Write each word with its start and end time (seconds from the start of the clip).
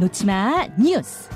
놓치마 0.00 0.66
뉴스. 0.78 1.28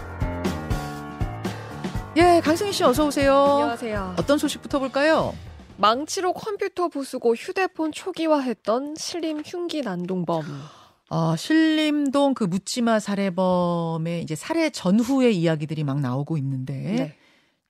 예, 2.16 2.40
강승희 2.42 2.72
씨 2.72 2.82
어서 2.82 3.06
오세요. 3.06 3.34
안녕하세요. 3.34 4.14
어떤 4.18 4.38
소식부터 4.38 4.78
볼까요? 4.78 5.34
망치로 5.76 6.32
컴퓨터 6.32 6.88
부수고 6.88 7.34
휴대폰 7.34 7.92
초기화했던 7.92 8.94
신림 8.96 9.42
흉기 9.44 9.82
난동범. 9.82 10.44
어, 11.10 11.36
신림동 11.36 12.32
그 12.32 12.44
묻지마 12.44 13.00
살해범의 13.00 14.22
이제 14.22 14.34
살해 14.34 14.70
전후의 14.70 15.36
이야기들이 15.36 15.84
막 15.84 16.00
나오고 16.00 16.38
있는데 16.38 16.72
네. 16.72 17.16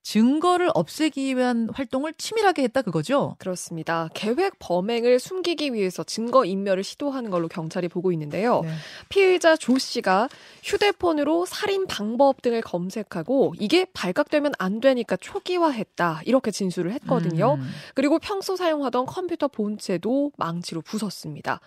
증거를 0.05 0.71
없애기 0.75 1.35
위한 1.35 1.69
활동을 1.73 2.13
치밀하게 2.13 2.63
했다 2.65 2.83
그거죠? 2.83 3.37
그렇습니다. 3.39 4.11
계획 4.13 4.59
범행을 4.59 5.19
숨기기 5.19 5.73
위해서 5.73 6.05
증거 6.05 6.45
인멸을 6.45 6.85
시도하는 6.85 7.31
걸로 7.31 7.49
경찰이 7.49 7.89
보고 7.89 8.13
있는데요. 8.13 8.61
네. 8.61 8.69
피의자 9.09 9.57
조 9.57 9.79
씨가 9.79 10.29
휴대폰으로 10.63 11.47
살인 11.47 11.87
방법 11.87 12.43
등을 12.43 12.61
검색하고 12.61 13.55
이게 13.59 13.87
발각되면 13.95 14.53
안 14.59 14.81
되니까 14.81 15.17
초기화했다. 15.17 16.21
이렇게 16.27 16.51
진술을 16.51 16.93
했거든요. 16.93 17.55
음. 17.55 17.71
그리고 17.95 18.19
평소 18.19 18.57
사용하던 18.57 19.07
컴퓨터 19.07 19.49
본체도 19.49 20.33
망치로 20.37 20.83
부쉈습니다. 20.83 21.61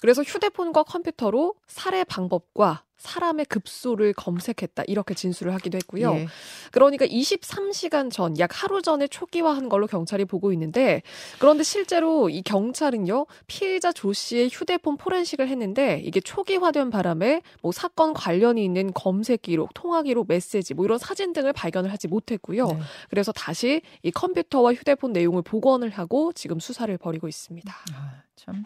그래서 0.00 0.22
휴대폰과 0.22 0.84
컴퓨터로 0.84 1.54
살해 1.66 2.04
방법과 2.04 2.84
사람의 3.02 3.46
급소를 3.46 4.12
검색했다. 4.12 4.84
이렇게 4.86 5.14
진술을 5.14 5.52
하기도 5.54 5.76
했고요. 5.76 6.14
예. 6.14 6.26
그러니까 6.70 7.04
23시간 7.06 8.12
전, 8.12 8.38
약 8.38 8.50
하루 8.52 8.80
전에 8.80 9.08
초기화한 9.08 9.68
걸로 9.68 9.88
경찰이 9.88 10.24
보고 10.24 10.52
있는데, 10.52 11.02
그런데 11.40 11.64
실제로 11.64 12.30
이 12.30 12.42
경찰은요, 12.42 13.26
피해자 13.48 13.90
조 13.92 14.12
씨의 14.12 14.50
휴대폰 14.50 14.96
포렌식을 14.96 15.48
했는데, 15.48 16.00
이게 16.04 16.20
초기화된 16.20 16.90
바람에 16.90 17.42
뭐 17.60 17.72
사건 17.72 18.14
관련이 18.14 18.64
있는 18.64 18.92
검색 18.92 19.42
기록, 19.42 19.74
통화 19.74 20.02
기록, 20.02 20.28
메시지, 20.28 20.72
뭐 20.72 20.84
이런 20.84 20.98
사진 20.98 21.32
등을 21.32 21.52
발견을 21.52 21.90
하지 21.92 22.06
못했고요. 22.06 22.66
네. 22.68 22.78
그래서 23.10 23.32
다시 23.32 23.82
이 24.02 24.12
컴퓨터와 24.12 24.74
휴대폰 24.74 25.12
내용을 25.12 25.42
복원을 25.42 25.90
하고 25.90 26.32
지금 26.32 26.60
수사를 26.60 26.96
벌이고 26.96 27.26
있습니다. 27.26 27.74
아, 27.94 28.22
참. 28.36 28.64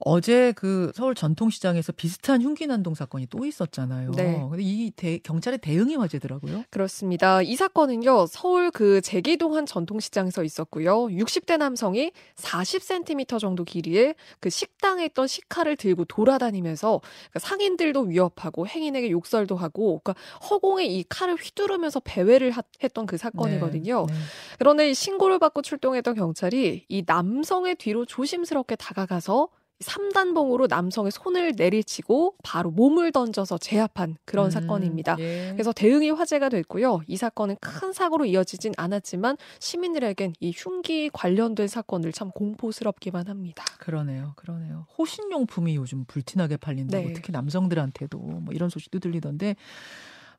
어제 0.00 0.52
그 0.52 0.92
서울 0.94 1.14
전통시장에서 1.14 1.90
비슷한 1.92 2.40
흉기 2.40 2.66
난동 2.68 2.94
사건이 2.94 3.26
또 3.30 3.44
있었잖아요. 3.44 4.12
네. 4.12 4.40
근데 4.48 4.62
이 4.62 4.92
대- 4.94 5.18
경찰의 5.18 5.58
대응이 5.58 5.96
화제더라고요. 5.96 6.64
그렇습니다. 6.70 7.42
이 7.42 7.56
사건은요, 7.56 8.26
서울 8.26 8.70
그 8.70 9.00
제기동 9.00 9.56
한 9.56 9.66
전통시장에서 9.66 10.44
있었고요. 10.44 11.06
60대 11.08 11.56
남성이 11.56 12.12
40cm 12.36 13.38
정도 13.40 13.64
길이의 13.64 14.14
그 14.40 14.50
식당에 14.50 15.04
있던 15.06 15.26
식칼을 15.26 15.76
들고 15.76 16.04
돌아다니면서 16.04 17.00
그 17.32 17.38
상인들도 17.38 18.02
위협하고 18.02 18.66
행인에게 18.66 19.10
욕설도 19.10 19.56
하고, 19.56 20.00
그러니까 20.04 20.14
허공에 20.48 20.84
이 20.86 21.04
칼을 21.08 21.34
휘두르면서 21.36 22.00
배회를 22.00 22.50
하- 22.52 22.62
했던 22.82 23.06
그 23.06 23.16
사건이거든요. 23.16 24.06
네, 24.08 24.14
네. 24.14 24.20
그런데 24.58 24.90
이 24.90 24.94
신고를 24.94 25.38
받고 25.38 25.62
출동했던 25.62 26.14
경찰이 26.14 26.84
이 26.88 27.02
남성의 27.06 27.76
뒤로 27.76 28.04
조심스럽게 28.06 28.76
다가가서 28.76 29.48
3단봉으로 29.80 30.68
남성의 30.68 31.12
손을 31.12 31.52
내리치고 31.56 32.34
바로 32.42 32.70
몸을 32.70 33.12
던져서 33.12 33.58
제압한 33.58 34.16
그런 34.24 34.46
음, 34.46 34.50
사건입니다. 34.50 35.16
예. 35.20 35.50
그래서 35.52 35.72
대응이 35.72 36.10
화제가 36.10 36.48
됐고요. 36.48 37.00
이 37.06 37.16
사건은 37.16 37.56
큰 37.60 37.92
사고로 37.92 38.24
이어지진 38.24 38.72
않았지만 38.76 39.36
시민들에겐 39.60 40.34
이 40.40 40.52
흉기 40.54 41.10
관련된 41.12 41.68
사건을 41.68 42.12
참 42.12 42.30
공포스럽기만 42.32 43.28
합니다. 43.28 43.64
그러네요. 43.78 44.32
그러네요. 44.36 44.86
호신용품이 44.98 45.76
요즘 45.76 46.04
불티나게 46.06 46.56
팔린다고 46.56 47.08
네. 47.08 47.12
특히 47.12 47.32
남성들한테도 47.32 48.18
뭐 48.18 48.52
이런 48.52 48.68
소식도 48.68 48.98
들리던데 48.98 49.54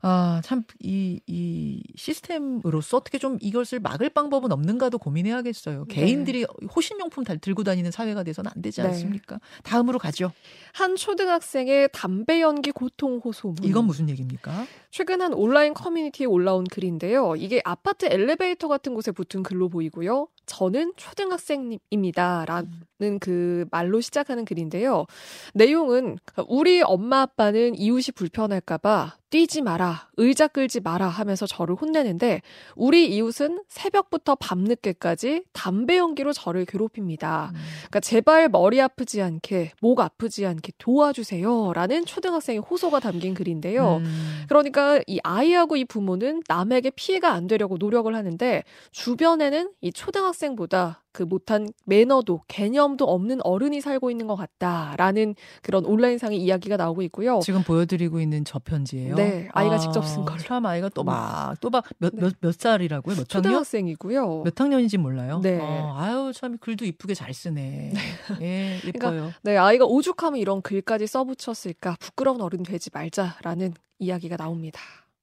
아, 0.02 0.40
참 0.44 0.64
이 0.82 1.20
이 1.26 1.82
시스템으로서 1.96 2.96
어떻게 2.96 3.18
좀 3.18 3.38
이것을 3.40 3.80
막을 3.80 4.10
방법은 4.10 4.50
없는가도 4.52 4.98
고민해야겠어요. 4.98 5.84
네. 5.88 5.94
개인들이 5.94 6.46
호신용품 6.74 7.24
달 7.24 7.38
들고 7.38 7.64
다니는 7.64 7.90
사회가 7.90 8.22
돼서는 8.22 8.50
안 8.54 8.62
되지 8.62 8.80
네. 8.80 8.88
않습니까? 8.88 9.40
다음으로 9.62 9.98
가죠. 9.98 10.32
한 10.72 10.96
초등학생의 10.96 11.90
담배 11.92 12.40
연기 12.40 12.70
고통 12.70 13.18
호소문. 13.24 13.64
이건 13.64 13.84
무슨 13.86 14.08
얘기입니까? 14.08 14.66
최근 14.90 15.20
한 15.22 15.32
온라인 15.34 15.74
커뮤니티에 15.74 16.26
올라온 16.26 16.64
글인데요. 16.64 17.36
이게 17.36 17.60
아파트 17.64 18.06
엘리베이터 18.06 18.68
같은 18.68 18.94
곳에 18.94 19.12
붙은 19.12 19.42
글로 19.42 19.68
보이고요. 19.68 20.28
저는 20.50 20.94
초등학생입니다. 20.96 22.44
라는 22.44 23.20
그 23.20 23.66
말로 23.70 24.00
시작하는 24.00 24.44
글인데요. 24.44 25.06
내용은 25.54 26.18
우리 26.48 26.82
엄마 26.82 27.20
아빠는 27.20 27.76
이웃이 27.76 28.06
불편할까봐 28.16 29.20
뛰지 29.30 29.62
마라, 29.62 30.08
의자 30.16 30.48
끌지 30.48 30.80
마라 30.80 31.06
하면서 31.06 31.46
저를 31.46 31.76
혼내는데 31.76 32.42
우리 32.74 33.06
이웃은 33.14 33.62
새벽부터 33.68 34.34
밤늦게까지 34.34 35.44
담배 35.52 35.98
연기로 35.98 36.32
저를 36.32 36.64
괴롭힙니다. 36.64 37.52
그러니까 37.52 38.00
제발 38.00 38.48
머리 38.48 38.80
아프지 38.80 39.22
않게, 39.22 39.72
목 39.80 40.00
아프지 40.00 40.46
않게 40.46 40.72
도와주세요. 40.78 41.72
라는 41.74 42.04
초등학생의 42.04 42.60
호소가 42.60 42.98
담긴 42.98 43.34
글인데요. 43.34 43.98
음. 43.98 44.44
그러니까 44.48 45.00
이 45.06 45.20
아이하고 45.22 45.76
이 45.76 45.84
부모는 45.84 46.42
남에게 46.48 46.90
피해가 46.90 47.32
안 47.32 47.46
되려고 47.46 47.76
노력을 47.78 48.12
하는데 48.12 48.64
주변에는 48.90 49.70
이 49.80 49.92
초등학생 49.92 50.39
보다 50.56 51.02
그 51.12 51.22
못한 51.22 51.68
매너도 51.86 52.42
개념도 52.48 53.04
없는 53.04 53.40
어른이 53.44 53.80
살고 53.80 54.10
있는 54.10 54.26
것 54.26 54.36
같다라는 54.36 55.34
그런 55.62 55.84
온라인상의 55.84 56.38
이야기가 56.40 56.76
나오고 56.76 57.02
있고요. 57.02 57.40
지금 57.42 57.62
보여드리고 57.62 58.20
있는 58.20 58.44
저 58.44 58.58
편지예요. 58.58 59.14
네, 59.16 59.48
아이가 59.52 59.78
직접 59.78 60.02
쓴 60.02 60.24
걸로. 60.24 60.38
참 60.38 60.64
아이가 60.66 60.88
또 60.88 61.02
막 61.04 61.54
또 61.60 61.68
막 61.70 61.84
몇몇몇 61.98 62.34
네. 62.40 62.52
살이라고요? 62.52 63.16
몇 63.16 63.34
학년? 63.34 63.42
초등학생이고요. 63.42 64.42
몇 64.44 64.60
학년인지 64.60 64.98
몰라요. 64.98 65.40
네. 65.42 65.58
어, 65.60 65.94
아유 65.98 66.32
참 66.34 66.56
글도 66.58 66.84
이쁘게 66.86 67.14
잘 67.14 67.34
쓰네. 67.34 67.92
예, 68.40 68.80
예뻐요. 68.86 69.32
네, 69.42 69.56
아이가 69.56 69.84
오죽하면 69.84 70.40
이런 70.40 70.62
글까지 70.62 71.06
써붙였을까 71.06 71.96
부끄러운 72.00 72.40
어른 72.40 72.62
되지 72.62 72.90
말자라는 72.92 73.74
이야기가 73.98 74.36
나옵니다. 74.36 74.80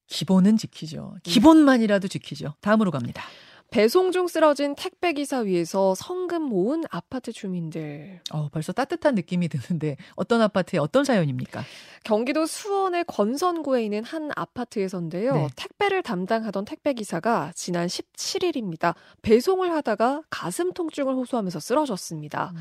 기본은 0.07 0.57
지키죠. 0.57 1.13
네. 1.23 1.31
기본만이라도 1.31 2.07
지키죠. 2.07 2.53
다음으로 2.61 2.91
갑니다. 2.91 3.23
배송 3.69 4.11
중 4.11 4.27
쓰러진 4.27 4.75
택배 4.75 5.13
기사 5.13 5.39
위에서 5.39 5.93
성금 5.95 6.43
모은 6.43 6.83
아파트 6.89 7.31
주민들. 7.33 8.21
어, 8.31 8.47
벌써 8.49 8.71
따뜻한 8.71 9.15
느낌이 9.15 9.49
드는데 9.49 9.97
어떤 10.15 10.41
아파트에 10.41 10.79
어떤 10.79 11.03
사연입니까? 11.03 11.63
경기도 12.03 12.45
수원의 12.45 13.03
건선구에 13.05 13.83
있는 13.83 14.03
한 14.03 14.29
아파트에서인데요. 14.35 15.33
네. 15.33 15.47
택배를 15.55 16.01
담당하던 16.01 16.63
택배 16.65 16.93
기사가 16.93 17.51
지난 17.55 17.87
17일입니다. 17.87 18.95
배송을 19.21 19.71
하다가 19.71 20.23
가슴 20.29 20.71
통증을 20.71 21.13
호소하면서 21.13 21.59
쓰러졌습니다. 21.59 22.53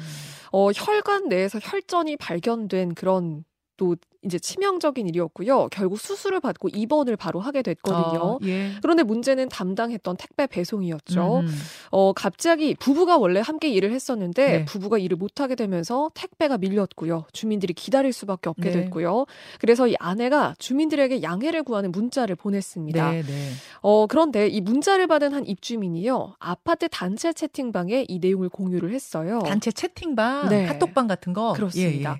어, 0.51 0.71
혈관 0.73 1.29
내에서 1.29 1.61
혈전이 1.63 2.17
발견된 2.17 2.95
그런 2.95 3.45
또 3.77 3.97
이제 4.27 4.39
치명적인 4.39 5.07
일이었고요. 5.09 5.69
결국 5.71 6.01
수술을 6.01 6.41
받고 6.41 6.69
입원을 6.69 7.17
바로 7.17 7.41
하게 7.41 7.63
됐거든요. 7.63 8.21
어, 8.21 8.39
예. 8.45 8.73
그런데 8.83 9.05
문제는 9.05 9.49
담당했던 9.49 10.17
택배 10.17 10.47
배송이었죠. 10.49 11.41
음. 11.41 11.49
어, 11.91 12.13
갑자기 12.13 12.75
부부가 12.75 13.19
원래 13.19 13.41
함께 13.41 13.69
일을 13.69 13.93
했었는데 13.93 14.47
네. 14.47 14.65
부부가 14.65 14.99
일을 14.99 15.17
못하게 15.17 15.55
되면서 15.55 16.11
택배가 16.15 16.59
밀렸고요. 16.59 17.27
주민들이 17.33 17.73
기다릴 17.73 18.13
수밖에 18.13 18.49
없게 18.49 18.71
네. 18.71 18.73
됐고요. 18.73 19.27
그래서 19.61 19.87
이 19.87 19.95
아내가 20.01 20.55
주민들에게 20.59 21.23
양해를 21.23 21.63
구하는 21.63 21.93
문자를 21.93 22.35
보냈습니다. 22.35 23.11
네, 23.11 23.23
네. 23.23 23.51
어, 23.81 24.07
그런데 24.09 24.49
이 24.49 24.61
문자를 24.61 25.07
받은 25.07 25.35
한 25.35 25.47
입주민이요. 25.47 26.35
아파트 26.41 26.89
단체 26.89 27.33
채팅방에 27.33 28.07
이 28.09 28.19
내용을 28.19 28.49
공유를 28.49 28.93
했어요. 28.93 29.41
단체 29.47 29.71
채팅방, 29.71 30.49
네. 30.49 30.67
카톡방 30.67 31.07
같은 31.07 31.33
거. 31.33 31.53
그렇습니다. 31.53 32.11
예, 32.11 32.15
예. 32.15 32.19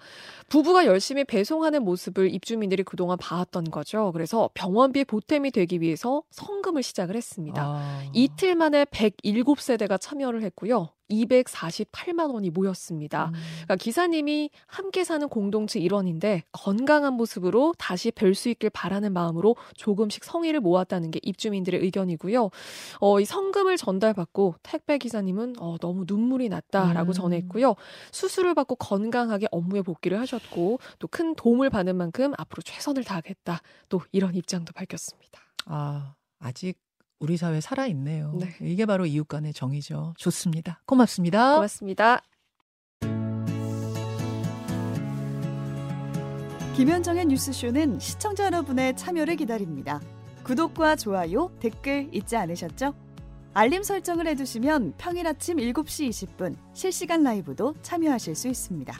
부부가 0.49 0.87
열심히 0.87 1.25
배송하는 1.25 1.83
모습을 1.83 2.33
입주민들이 2.33 2.83
그동안 2.83 3.19
봐왔던 3.19 3.65
거죠. 3.65 4.13
그래서 4.13 4.49
병원비 4.55 5.05
보탬이 5.05 5.51
되기 5.51 5.81
위해서 5.81 6.23
성금을 6.31 6.83
시작을 6.83 7.17
했습니다. 7.17 7.63
아. 7.63 8.03
이틀 8.13 8.55
만에 8.55 8.85
107세대가 8.85 10.01
참여를 10.01 10.43
했고요. 10.43 10.91
248만 11.11 12.33
원이 12.33 12.51
모였습니다. 12.51 13.27
음. 13.27 13.33
그러니까 13.65 13.77
기사님이 13.77 14.51
함께 14.67 15.03
사는 15.03 15.29
공동체 15.29 15.81
일원인데 15.81 16.45
건강한 16.53 17.15
모습으로 17.15 17.75
다시 17.79 18.11
뵐 18.13 18.35
수 18.35 18.49
있길 18.49 18.71
바라는 18.71 19.13
마음으로 19.13 19.57
조금씩 19.75 20.23
성의를 20.25 20.61
모았다는 20.61 21.11
게 21.11 21.19
입주민들의 21.23 21.81
의견이고요. 21.81 22.51
어, 23.01 23.21
이 23.21 23.25
성금을 23.25 23.77
전달받고 23.77 24.57
택배 24.63 24.99
기사님은 24.99 25.57
어, 25.59 25.77
너무 25.81 26.05
눈물이 26.07 26.49
났다라고 26.49 27.11
음. 27.11 27.13
전했고요. 27.13 27.75
수술을 28.13 28.55
받고 28.55 28.77
건강하게 28.77 29.49
업무에 29.51 29.83
복귀를 29.83 30.21
하셨고 30.21 30.79
또 30.99 31.07
큰 31.17 31.35
도움을 31.35 31.71
받는 31.71 31.97
만큼 31.97 32.33
앞으로 32.37 32.61
최선을 32.63 33.03
다하겠다. 33.05 33.63
또 33.89 34.03
이런 34.13 34.35
입장도 34.35 34.75
밝혔습니다. 34.75 35.41
아, 35.65 36.15
아직 36.39 36.79
우리 37.19 37.37
사회 37.37 37.61
살아 37.61 37.87
있네요. 37.87 38.33
네. 38.39 38.55
이게 38.61 38.85
바로 38.87 39.07
이웃 39.07 39.27
간의 39.27 39.53
정이죠. 39.53 40.15
좋습니다. 40.19 40.83
고맙습니다. 40.87 41.55
고맙습니다. 41.55 42.23
김현정의 46.77 47.25
뉴스쇼는 47.27 47.99
시청자 48.01 48.45
여러분의 48.45 48.97
참여를 48.97 49.37
기다립니다. 49.37 50.01
구독과 50.45 50.97
좋아요, 50.97 51.51
댓글 51.59 52.09
잊지 52.13 52.37
않으셨죠? 52.37 52.95
알림 53.55 53.83
설정을 53.83 54.27
해두시면 54.27 54.95
평일 54.99 55.27
아침 55.27 55.57
7시 55.57 56.11
20분 56.11 56.57
실시간 56.75 57.23
라이브도 57.23 57.75
참여하실 57.81 58.35
수 58.35 58.49
있습니다. 58.49 58.95